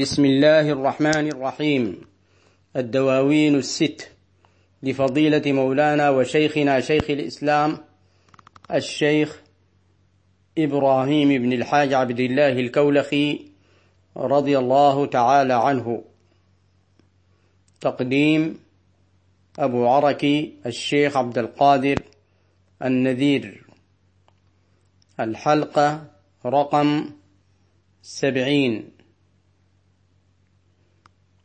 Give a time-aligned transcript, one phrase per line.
[0.00, 2.00] بسم الله الرحمن الرحيم.
[2.76, 4.10] الدواوين الست
[4.82, 7.78] لفضيلة مولانا وشيخنا شيخ الإسلام
[8.74, 9.40] الشيخ
[10.58, 13.46] إبراهيم بن الحاج عبد الله الكولخي
[14.16, 16.04] رضي الله تعالى عنه.
[17.80, 18.58] تقديم
[19.58, 22.02] أبو عركي الشيخ عبد القادر
[22.82, 23.64] النذير.
[25.20, 26.04] الحلقة
[26.46, 27.10] رقم
[28.02, 28.99] سبعين.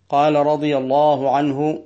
[0.10, 1.82] قال رضي الله عنه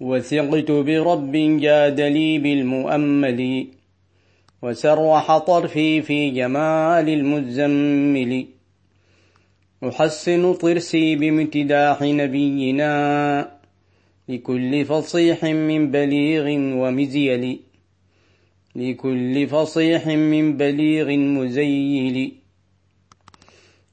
[0.00, 3.66] وثقت برب جاد لي بالمؤمل
[4.62, 8.46] وسرح طرفي في جمال المزمل.
[9.84, 13.50] أحسن طرسي بامتداح نبينا
[14.28, 16.46] لكل فصيح من بليغ
[16.80, 17.60] ومزيل.
[18.76, 22.32] لكل فصيح من بليغ مزيل.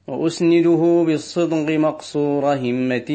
[0.06, 3.10] وأسنده بالصدق مقصور همة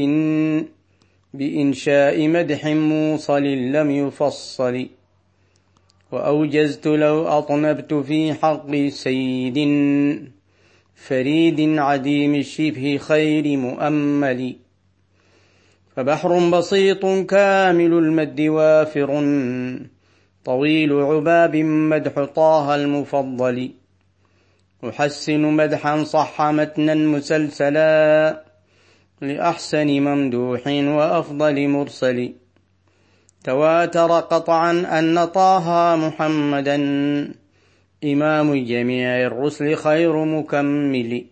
[1.34, 4.88] بإنشاء مدح موصل لم يفصل.
[6.12, 9.58] وأوجزت لو أطنبت في حق سيد
[10.96, 14.56] فريد عديم الشبه خير مؤمل.
[15.96, 19.10] فبحر بسيط كامل المد وافر
[20.46, 23.72] طويل عباب مدح طه المفضل.
[24.84, 28.44] أحسن مدحا صح متنا مسلسلا
[29.22, 32.34] لأحسن ممدوح وأفضل مرسل.
[33.44, 36.76] تواتر قطعا أن طه محمدا
[38.04, 41.26] إمام جميع الرسل خير مكمل.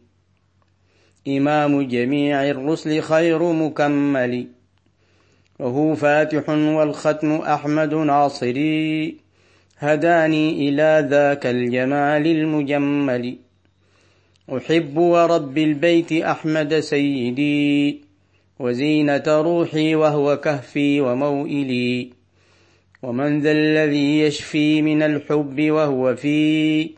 [1.27, 4.47] إمام جميع الرسل خير مكمل.
[5.59, 9.26] وهو فاتح والختم أحمد ناصري.
[9.79, 13.35] هداني إلى ذاك الجمال المجمل.
[14.49, 18.01] أحب ورب البيت أحمد سيدي
[18.59, 22.09] وزينة روحي وهو كهفي وموئلي.
[23.03, 26.89] ومن ذا الذي يشفي من الحب وهو في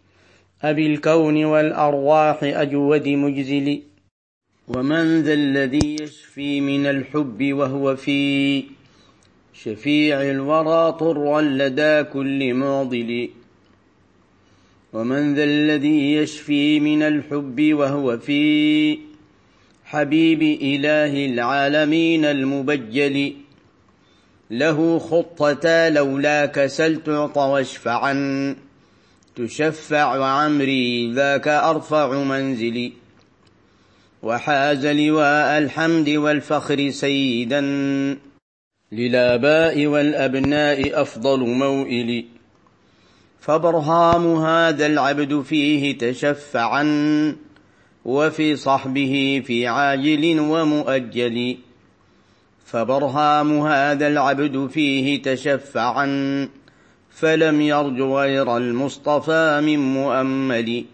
[0.64, 3.82] أبي الكون والأرواح أجود مجزل
[4.68, 8.64] ومن ذا الذي يشفي من الحب وهو في
[9.64, 13.30] شفيع الورى طرا لدى كل معضل.
[14.94, 19.00] ومن ذا الذي يشفي من الحب وهو في
[19.86, 23.34] حبيب إله العالمين المبجل.
[24.52, 28.56] له خطتا لولاك سل تعطى واشفعا
[29.36, 32.94] تشفع وعمري ذاك أرفع منزلي
[34.24, 37.60] وحاز لواء الحمد والفخر سيدا.
[38.92, 42.26] للآباء والأبناء أفضل موئل.
[43.40, 46.86] فبرهام هذا العبد فيه تشفعا
[48.06, 51.58] وفي صحبه في عاجل ومؤجل.
[52.66, 56.50] فبرهام هذا العبد فيه تشفعا
[57.10, 60.86] فلم يرج غير المصطفى من مؤمل.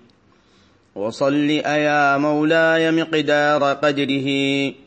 [0.95, 4.84] وصل أيا مولاي مقدار قدره.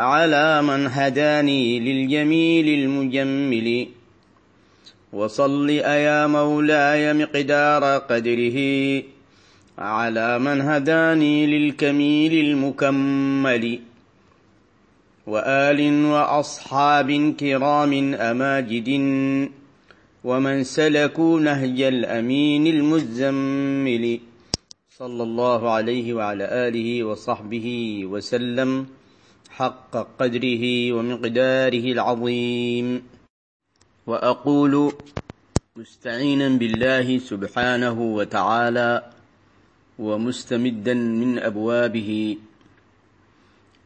[0.00, 3.88] على من هداني للجميل المجمل.
[5.12, 8.58] وصل أيا مولاي مقدار قدره
[9.78, 13.78] على من هداني للكميل المكمل.
[15.26, 18.88] وآل وأصحاب كرام أماجد.
[20.24, 24.20] ومن سلكوا نهج الأمين المزمل.
[24.98, 28.99] صلى الله عليه وعلى آله وصحبه وسلم.
[29.60, 33.02] حق قدره ومقداره العظيم.
[34.06, 34.92] وأقول
[35.76, 39.10] مستعينا بالله سبحانه وتعالى
[39.98, 42.36] ومستمدا من أبوابه.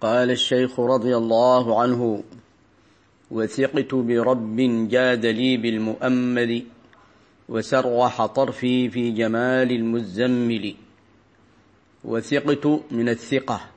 [0.00, 2.22] قال الشيخ رضي الله عنه
[3.30, 4.56] وثقت برب
[4.88, 6.62] جاد لي بالمؤمل
[7.48, 10.74] وسرح طرفي في جمال المزمل.
[12.04, 13.73] وثقت من الثقة.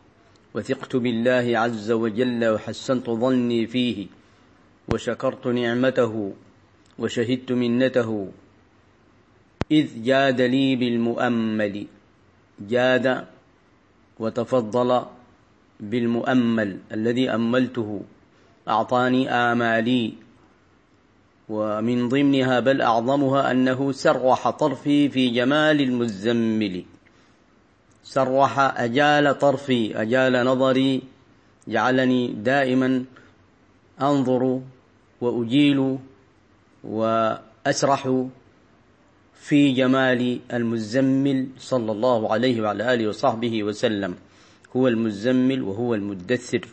[0.57, 4.07] وثقت بالله عز وجل وحسنت ظني فيه
[4.89, 6.33] وشكرت نعمته
[6.99, 8.09] وشهدت منته.
[9.71, 11.85] إذ جاد لي بالمؤمل
[12.69, 13.25] جاد
[14.19, 15.01] وتفضل
[15.79, 18.01] بالمؤمل الذي أملته
[18.67, 20.13] أعطاني آمالي.
[21.49, 26.83] ومن ضمنها بل أعظمها أنه سرح طرفي في جمال المزمل.
[28.07, 31.01] سرح أجال طرفي أجال نظري
[31.67, 33.03] جعلني دائما
[34.01, 34.61] أنظر
[35.21, 35.97] وأجيل
[36.83, 38.25] وأسرح
[39.33, 44.15] في جمال المزمل صلى الله عليه وعلى آله وصحبه وسلم.
[44.75, 46.67] هو المزمل وهو المدثر.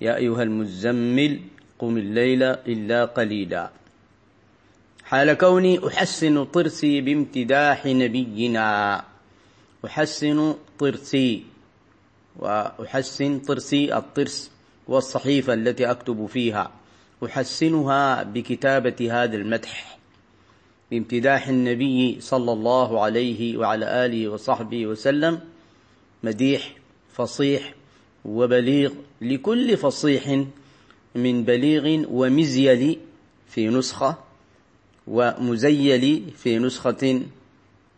[0.00, 1.40] يا أيها المزمل
[1.78, 3.70] قم الليل إلا قليلا.
[5.04, 9.04] حال كوني أحسن طرسي بامتداح نبينا.
[9.86, 11.44] أحسن طرسي
[12.36, 14.50] وأحسن طرسي الطرس
[14.88, 16.70] والصحيفة التي أكتب فيها.
[17.24, 19.98] أحسنها بكتابة هذا المدح
[20.90, 25.40] بامتداح النبي صلى الله عليه وعلى آله وصحبه وسلم
[26.22, 26.76] مديح
[27.14, 27.74] فصيح
[28.24, 30.44] وبليغ لكل فصيح
[31.14, 32.98] من بليغ ومزيل
[33.48, 34.16] في نسخة
[35.06, 37.22] ومزيل في نسخة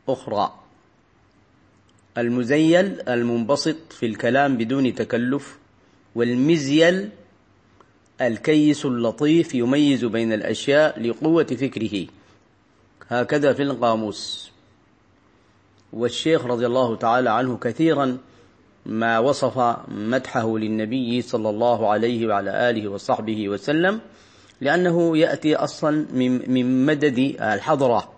[0.09, 0.55] أخرى.
[2.19, 5.59] المزيل المنبسط في الكلام بدون تكلف
[6.15, 7.09] والمزيل
[8.21, 12.07] الكيس اللطيف يميز بين الأشياء لقوة فكره.
[13.09, 14.51] هكذا في القاموس.
[15.93, 18.19] والشيخ رضي الله تعالى عنه كثيرا
[18.87, 24.01] ما وصف مدحه للنبي صلى الله عليه وعلى آله وصحبه وسلم
[24.61, 26.07] لأنه يأتي أصلا
[26.49, 28.18] من مدد الحضرة.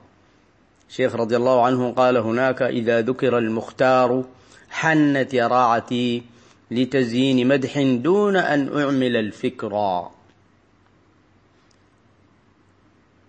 [0.90, 4.24] شيخ رضي الله عنه قال هناك إذا ذكر المختار
[4.70, 6.22] حنت يراعتي
[6.70, 10.10] لتزيين مدح دون أن أعمل الفكرة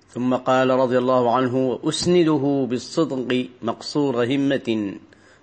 [0.10, 4.94] ثم قال رضي الله عنه أسنده بالصدق مقصور همة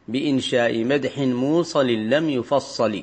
[0.08, 3.02] بإنشاء مدح موصل لم يفصل.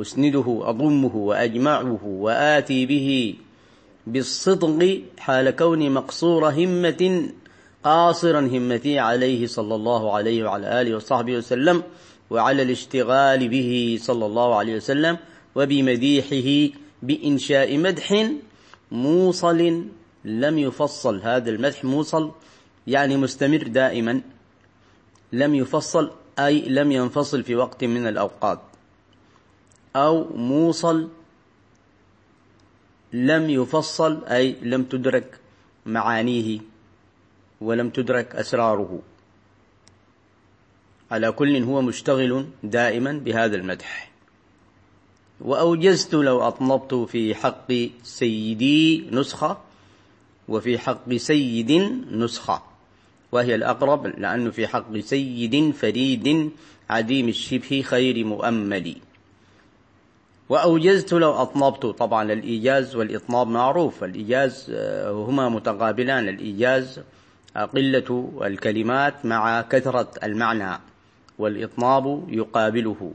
[0.00, 3.34] أسنده أضمه وأجمعه وآتي به
[4.06, 7.30] بالصدق حال كون مقصور همة
[7.84, 11.82] قاصرا همتي عليه صلى الله عليه وعلى آله وصحبه وسلم
[12.30, 15.18] وعلى الاشتغال به صلى الله عليه وسلم
[15.54, 18.26] وبمديحه بإنشاء مدح
[18.92, 19.84] موصل
[20.24, 21.20] لم يفصل.
[21.20, 22.32] هذا المدح موصل
[22.86, 24.20] يعني مستمر دائما
[25.32, 28.60] لم يفصل أي لم ينفصل في وقت من الأوقات
[29.96, 31.08] أو موصل
[33.12, 35.38] لم يفصل أي لم تدرك
[35.86, 36.73] معانيه.
[37.60, 39.02] ولم تدرك أسراره.
[41.10, 44.10] على كل هو مشتغل دائما بهذا المدح.
[45.40, 47.72] وأوجزت لو أطنبت في حق
[48.02, 49.58] سيدي نسخة
[50.48, 51.72] وفي حق سيد
[52.10, 52.62] نسخة.
[53.32, 56.50] وهي الأقرب لأنه في حق سيد فريد
[56.90, 58.96] عديم الشبه خير مؤمل.
[60.48, 64.04] وأوجزت لو أطنبت طبعا الإيجاز والإطناب معروف.
[64.04, 66.28] الإيجاز آه، هما متقابلان.
[66.28, 67.00] الإيجاز
[67.56, 70.80] قلة الكلمات مع كثرة المعنى
[71.38, 73.12] والإطناب يقابله.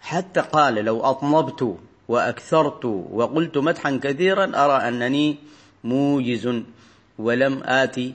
[0.00, 1.78] حتى قال لو أطنبت
[2.08, 5.36] وأكثرت وقلت مدحا كثيرا أرى أنني
[5.84, 6.62] موجز
[7.18, 8.14] ولم آتي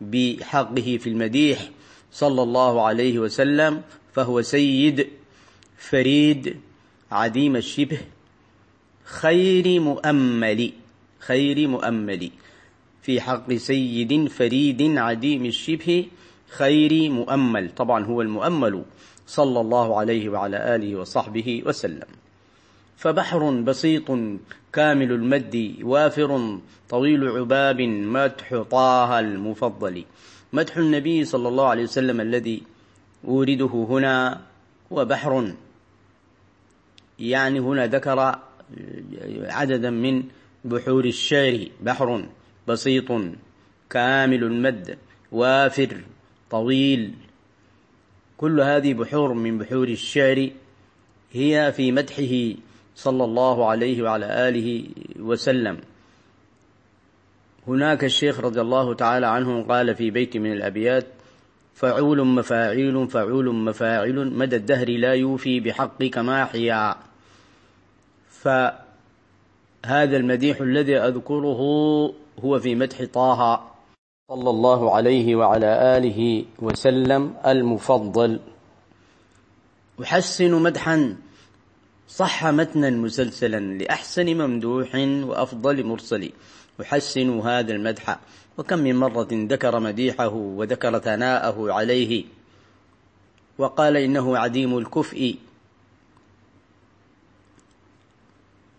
[0.00, 1.70] بحقه في المديح
[2.12, 3.82] صلى الله عليه وسلم
[4.14, 5.08] فهو سيد
[5.78, 6.56] فريد
[7.12, 7.98] عديم الشبه
[9.04, 10.72] خير مؤمل
[11.18, 12.30] خير مؤمل.
[13.08, 16.06] في حق سيد فريد عديم الشبه
[16.48, 17.70] خير مؤمل.
[17.76, 18.84] طبعا هو المؤمل
[19.26, 22.08] صلى الله عليه وعلى آله وصحبه وسلم.
[22.96, 24.10] فبحر بسيط
[24.72, 26.58] كامل المد وافر
[26.88, 30.04] طويل عباب مدح طه المفضل.
[30.52, 32.62] مدح النبي صلى الله عليه وسلم الذي
[33.24, 34.40] أورده هنا
[34.90, 35.52] وبحر
[37.18, 38.38] يعني هنا ذكر
[39.44, 40.24] عددا من
[40.64, 42.24] بحور الشعر بحر.
[42.68, 43.08] بسيط
[43.90, 44.98] كامل المد
[45.32, 46.00] وافر
[46.50, 47.14] طويل.
[48.38, 50.50] كل هذه بحور من بحور الشعر
[51.32, 52.60] هي في مدحه
[52.96, 54.84] صلى الله عليه وعلى آله
[55.20, 55.78] وسلم.
[57.68, 61.06] هناك الشيخ رضي الله تعالى عنه قال في بيت من الأبيات
[61.74, 66.96] فعول مفاعيل فعول مفاعل مدى الدهر لا يوفي بحقك ماحيا
[68.30, 71.60] فهذا المديح الذي أذكره
[72.44, 73.70] هو في مدح طه
[74.30, 78.40] صلى الله عليه وعلى آله وسلم المفضل.
[80.02, 81.16] أحسن مدحا
[82.08, 86.32] صح متنا مسلسلا لأحسن ممدوح وأفضل مرسل.
[86.80, 88.18] أحسن هذا المدح
[88.58, 92.24] وكم من مرة ذكر مديحه وذكر ثناءه عليه.
[93.58, 95.36] وقال إنه عديم الكفء.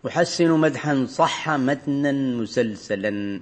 [0.08, 3.42] أحسن مدحا صح متنا مسلسلا.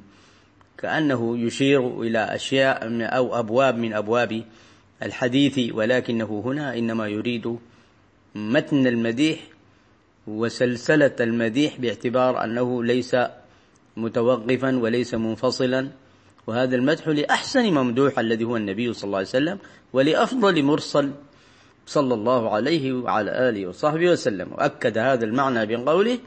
[0.78, 4.44] كأنه يشير إلى أشياء أو أبواب من أبواب
[5.04, 7.58] الحديث ولكنه هنا إنما يريد
[8.36, 9.40] متن المديح
[10.28, 13.16] وسلسلة المديح باعتبار أنه ليس
[13.98, 15.90] متوقفا وليس منفصلا.
[16.48, 19.58] وهذا المدح لأحسن ممدوح الذي هو النبي صلى الله عليه وسلم
[19.94, 21.12] ولأفضل مرسل
[21.86, 24.54] صلى الله عليه وعلى آله وصحبه وسلم.
[24.54, 26.20] وأكد هذا المعنى بقوله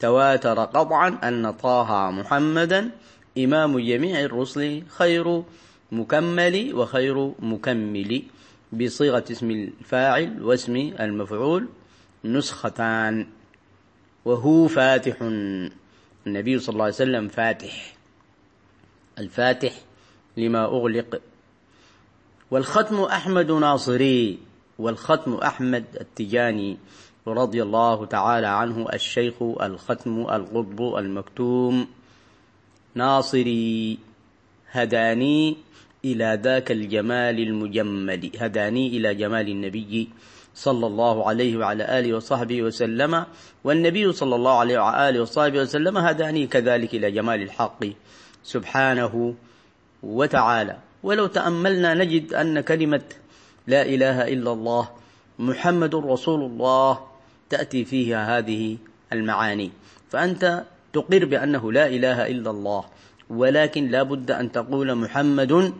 [0.00, 2.90] تواتر قطعا أن طه محمدا
[3.38, 5.42] إمام جميع الرسل خير
[5.92, 8.22] مكمل وخير مكمل
[8.72, 11.68] بصيغة اسم الفاعل واسم المفعول
[12.24, 13.26] نسختان.
[14.24, 15.16] وهو فاتح.
[16.26, 17.96] النبي صلى الله عليه وسلم فاتح.
[19.18, 19.72] الفاتح
[20.36, 21.20] لما أغلق.
[22.50, 24.38] والختم أحمد ناصري.
[24.78, 26.78] والختم أحمد التجاني.
[27.26, 31.97] رضي الله تعالى عنه الشيخ الختم القطب المكتوم.
[32.98, 33.98] ناصري
[34.74, 35.56] هداني
[36.04, 40.08] إلى ذاك الجمال المجمل هداني إلى جمال النبي
[40.54, 43.24] صلى الله عليه وعلى آله وصحبه وسلم.
[43.64, 47.82] والنبي صلى الله عليه وعلى آله وصحبه وسلم هداني كذلك إلى جمال الحق
[48.42, 49.34] سبحانه
[50.02, 50.76] وتعالى.
[51.02, 53.06] ولو تأملنا نجد أن كلمة
[53.66, 54.84] لا إله إلا الله
[55.38, 56.92] محمد رسول الله
[57.50, 58.76] تأتي فيها هذه
[59.12, 59.70] المعاني.
[60.10, 62.84] فأنت تقر بأنه لا إله إلا الله
[63.30, 65.72] ولكن لا بد أن تقول محمد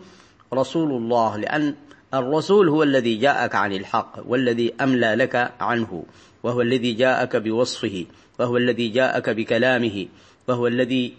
[0.53, 1.75] رسول الله لأن
[2.13, 6.03] الرسول هو الذي جاءك عن الحق والذي أملى لك عنه
[6.43, 8.05] وهو الذي جاءك بوصفه
[8.39, 10.07] وهو الذي جاءك بكلامه
[10.47, 11.13] وهو الذي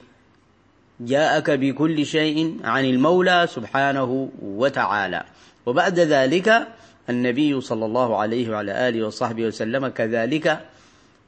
[1.01, 5.25] جاءك بكل شيء عن المولى سبحانه وتعالى.
[5.67, 6.69] وبعد ذلك
[7.11, 10.61] النبي صلى الله عليه وعلى آله وصحبه وسلم كذلك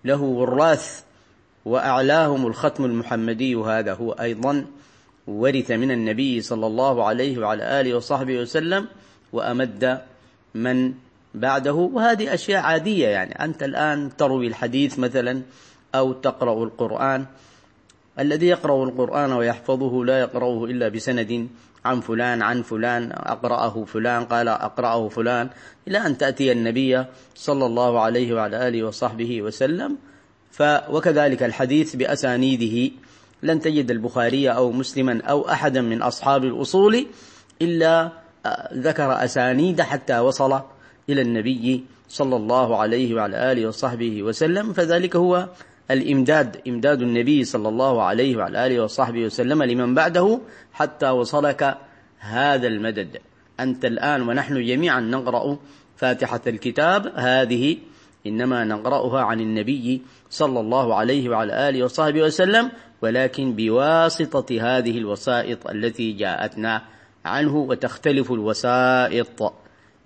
[0.04, 1.02] له وراث
[1.64, 4.66] وأعلاهم الختم المحمدي هذا هو أيضا
[5.26, 8.86] ورث من النبي صلى الله عليه وعلى آله وصحبه وسلم
[9.32, 10.00] وأمد
[10.54, 10.94] من
[11.34, 11.72] بعده.
[11.72, 13.44] وهذه أشياء عادية يعني.
[13.44, 15.42] أنت الآن تروي الحديث مثلا
[15.94, 17.26] أو تقرأ القرآن.
[18.18, 21.48] الذي يقرأ القرآن ويحفظه لا يقرأه إلا بسند
[21.84, 25.50] عن فلان عن فلان أقرأه فلان قال أقرأه فلان.
[25.88, 27.04] إلى أن تأتي النبي
[27.34, 29.96] صلى الله عليه وعلى آله وصحبه وسلم
[30.60, 32.94] وكذلك الحديث بأسانيده
[33.42, 37.06] لن تجد البخاري أو مسلما أو أحدا من أصحاب الأصول
[37.62, 38.12] إلا
[38.74, 40.60] ذكر أسانيد حتى وصل
[41.08, 44.72] إلى النبي صلى الله عليه وعلى آله وصحبه وسلم.
[44.72, 45.48] فذلك هو
[45.90, 50.40] الإمداد إمداد النبي صلى الله عليه وعلى آله وصحبه وسلم لمن بعده
[50.72, 51.78] حتى وصلك
[52.18, 53.18] هذا المدد.
[53.60, 55.58] أنت الآن ونحن جميعا نقرأ
[55.96, 57.12] فاتحة الكتاب.
[57.16, 57.76] هذه
[58.26, 62.70] إنما نقرأها عن النبي صلى الله عليه وعلى آله وصحبه وسلم
[63.02, 66.82] ولكن بواسطة هذه الوسائط التي جاءتنا
[67.24, 69.52] عنه وتختلف الوسائط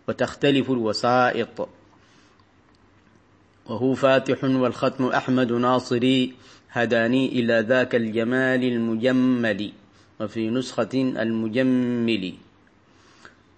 [0.09, 1.69] وتختلف الوسائط.
[3.67, 6.35] وهو فاتح والختم أحمد ناصري
[6.71, 9.73] هداني إلى ذاك الجمال المجمل
[10.21, 12.35] وفي نسخة المجمل.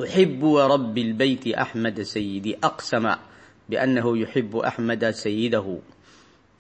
[0.04, 3.14] أحب ورب البيت أحمد سيدي أقسم
[3.68, 5.78] بأنه يحب أحمد سيده.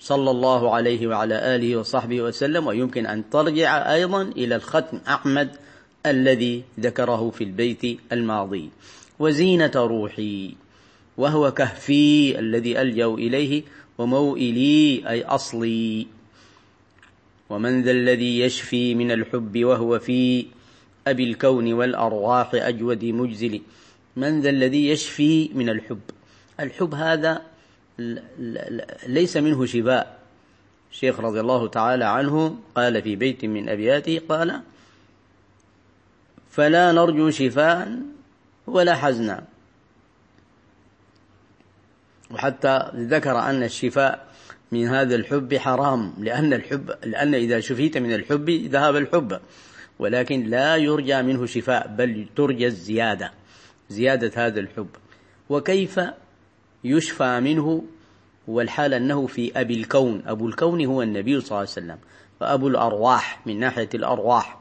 [0.00, 5.50] صلى الله عليه وعلى آله وصحبه وسلم ويمكن أن ترجع أيضا إلى الختم أحمد
[6.06, 8.70] الذي ذكره في البيت الماضي.
[9.18, 10.54] وزينة روحي
[11.16, 13.62] وهو كهفي الذي ألجأ إليه
[13.98, 16.06] وموئلي أي أصلي.
[17.50, 20.46] ومن ذا الذي يشفي من الحب وهو في
[21.06, 23.60] أبي الكون والأرواح أجود مجزل
[24.16, 26.00] من ذا الذي يشفي من الحب؟
[26.60, 27.42] الحب هذا
[29.06, 30.18] ليس منه شفاء
[30.90, 34.60] الشيخ رضي الله تعالى عنه قال في بيت من أبياته قال
[36.50, 37.98] فلا نرجو شفاء
[38.66, 39.44] ولا حزنا.
[42.30, 44.28] وحتى ذكر أن الشفاء
[44.72, 49.40] من هذا الحب حرام لأن الحب لأن إذا شفيت من الحب ذهب الحب.
[49.98, 53.32] ولكن لا يرجى منه شفاء بل ترجى الزيادة
[53.90, 54.88] زيادة هذا الحب.
[55.48, 56.00] وكيف
[56.84, 57.84] يشفى منه
[58.48, 60.22] والحال أنه في أبي الكون.
[60.26, 61.96] أبو الكون هو النبي صلى الله عليه وسلم
[62.40, 64.58] فأبو الأرواح من ناحية الأرواح.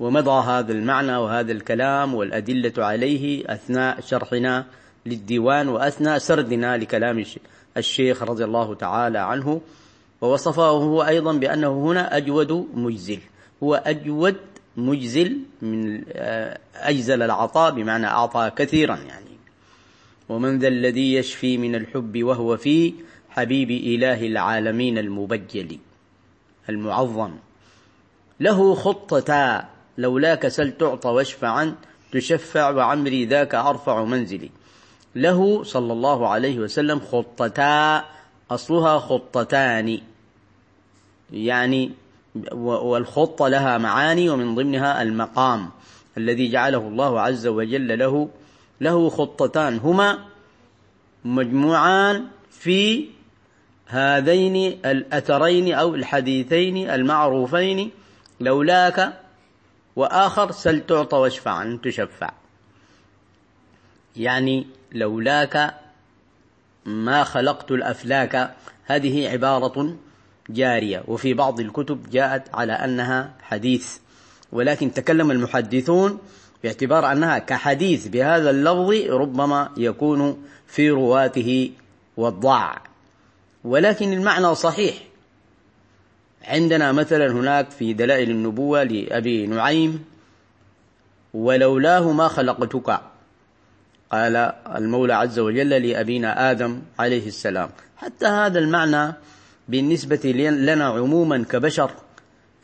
[0.00, 4.66] ومضى هذا المعنى وهذا الكلام والأدلة عليه أثناء شرحنا
[5.06, 7.24] للديوان وأثناء سردنا لكلام
[7.76, 9.60] الشيخ رضي الله تعالى عنه.
[10.20, 13.20] ووصفه هو أيضا بأنه هنا أجود مجزل.
[13.62, 14.36] هو أجود
[14.76, 19.37] مجزل من آه، أجزل العطاء بمعنى أعطى كثيرا يعني.
[20.28, 22.94] ومن ذا الذي يشفي من الحب وهو في
[23.30, 25.78] حبيب إله العالمين المبجل
[26.68, 27.32] المعظم.
[28.40, 29.68] له خطتا
[29.98, 31.74] لولاك سل تعطى واشفعا
[32.12, 34.50] تشفع وعمري ذاك أرفع منزلي.
[35.14, 38.04] له صلى الله عليه وسلم خطتا
[38.50, 40.00] أصلها خطتان.
[41.32, 41.90] يعني
[42.54, 45.70] والخطة لها معاني ومن ضمنها المقام
[46.16, 48.28] الذي جعله الله عز وجل له
[48.80, 50.24] له خطتان هما
[51.24, 53.08] مجموعان في
[53.86, 57.90] هذين الأثرين أو الحديثين المعروفين
[58.40, 59.20] لولاك
[59.96, 62.30] وآخر سل تعطى واشفع أن تشفع.
[64.16, 65.74] يعني لولاك
[66.84, 68.54] ما خلقت الأفلاك
[68.84, 69.96] هذه عبارة
[70.50, 73.98] جارية وفي بعض الكتب جاءت على أنها حديث.
[74.52, 76.18] ولكن تكلم المحدثون
[76.62, 81.70] باعتبار أنها كحديث بهذا اللفظ ربما يكون في رواته
[82.16, 82.82] والضاع.
[83.64, 84.94] ولكن المعنى صحيح.
[86.44, 90.04] عندنا مثلا هناك في دلائل النبوة لأبي نعيم
[91.34, 93.00] ولولاه ما خلقتك
[94.12, 94.36] قال
[94.76, 97.70] المولى عز وجل لأبينا آدم عليه السلام.
[97.96, 99.14] حتى هذا المعنى
[99.68, 101.90] بالنسبة لنا عموما كبشر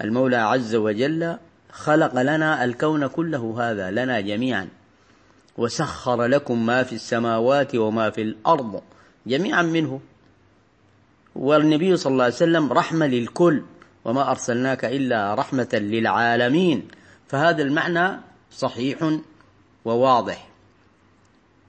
[0.01, 1.37] المولى عز وجل
[1.75, 4.69] خلق لنا الكون كله هذا لنا جميعا.
[5.59, 8.83] وسخر لكم ما في السماوات وما في الأرض
[9.27, 10.01] جميعا منه.
[11.35, 13.63] والنبي صلى الله عليه وسلم رحمة للكل
[14.05, 16.89] وما أرسلناك إلا رحمة للعالمين.
[17.29, 19.19] فهذا المعنى صحيح
[19.85, 20.49] وواضح.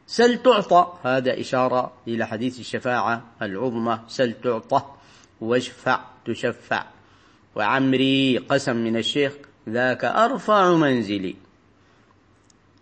[0.07, 3.99] سل تعطى هذا إشارة إلى حديث الشفاعة العظمى.
[4.07, 4.81] سل تعطى
[5.41, 6.83] واشفع تشفع.
[7.55, 9.33] وعمري قسم من الشيخ
[9.69, 11.35] ذاك أرفع منزلي.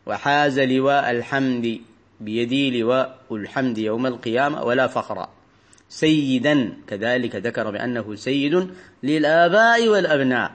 [0.06, 1.80] وحاز لواء الحمد
[2.22, 5.28] بيدي لواء الحمد يوم القيامة ولا فخر.
[5.90, 8.70] سيدا كذلك ذكر بأنه سيد
[9.04, 10.52] للآباء والأبناء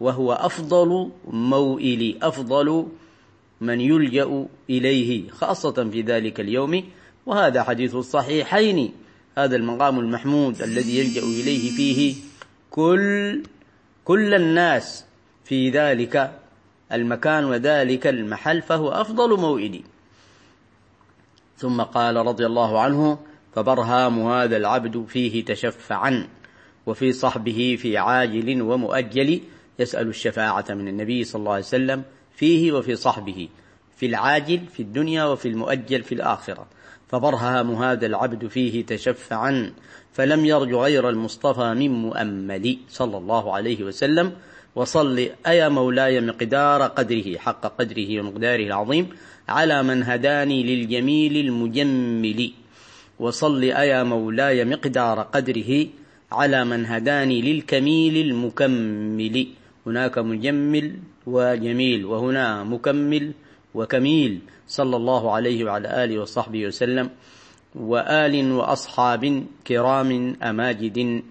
[0.00, 2.86] وهو أفضل موئل أفضل
[3.60, 6.84] من يلجأ إليه خاصة في ذلك اليوم.
[7.26, 8.92] وهذا حديث الصحيحين
[9.38, 12.14] هذا المقام المحمود الذي يلجأ إليه فيه
[12.70, 13.42] كل
[14.04, 15.04] كل الناس.
[15.44, 16.38] في ذلك
[16.92, 19.82] المكان وذلك المحل فهو أفضل موئد
[21.56, 23.18] ثم قال رضي الله عنه
[23.54, 26.28] فبرهام هذا العبد فيه تشفعا
[26.86, 29.40] وفي صحبه في عاجل ومؤجل
[29.78, 32.02] يسأل الشفاعة من النبي صلى الله عليه وسلم
[32.36, 33.48] فيه وفي صحبه
[33.96, 36.66] في العاجل في الدنيا وفي المؤجل في الآخرة.
[37.08, 39.72] فبرهام هذا العبد فيه تشفعا
[40.12, 44.32] فلم يرج غير المصطفى من مؤمل صلى الله عليه وسلم
[44.74, 49.08] وصل أيا مولاي مقدار قدره حق قدره ومقداره العظيم
[49.48, 52.52] على من هداني للجميل المجمل.
[53.18, 55.86] وصل أيا مولاي مقدار قدره
[56.32, 59.46] على من هداني للكميل المكمل.
[59.86, 60.94] هناك مجمل
[61.26, 63.32] وجميل وهنا مكمل
[63.74, 64.40] وكميل.
[64.68, 67.10] صلى الله عليه وعلى آله وصحبه وسلم.
[67.74, 71.22] وآل وأصحاب كرام أماجد.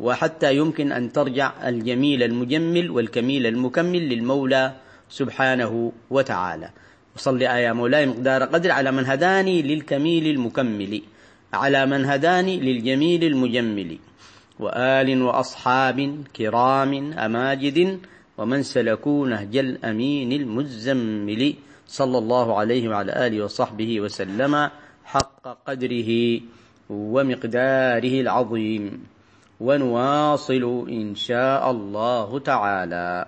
[0.00, 4.72] وحتى يمكن أن ترجع الجميل المجمل والكميل المكمل للمولى
[5.08, 6.70] سبحانه وتعالى.
[7.16, 11.02] وصل آية مولاي مقدار قدر على من هداني للكميل المكمل
[11.52, 13.98] على من هداني للجميل المجمل.
[14.60, 17.98] وآل وأصحاب كرام أماجد
[18.38, 21.54] ومن سلكوا نهج الأمين المزمل.
[21.86, 24.70] صلى الله عليه وعلى آله وصحبه وسلم
[25.04, 26.40] حق قدره
[26.90, 29.11] ومقداره العظيم.
[29.62, 33.26] ونواصل إن شاء الله تعالى.